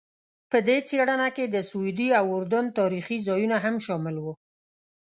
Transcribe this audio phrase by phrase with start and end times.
[0.51, 4.33] په دې څېړنه کې د سعودي او اردن تاریخي ځایونه هم شامل وو.